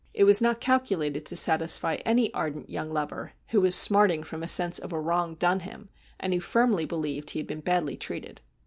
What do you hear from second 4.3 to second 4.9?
a sense